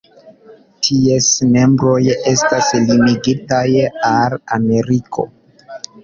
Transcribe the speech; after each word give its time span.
Ties 0.85 1.25
membroj 1.55 1.99
estas 2.31 2.69
limigitaj 2.91 3.65
al 4.13 4.33
Ameriko. 4.57 5.27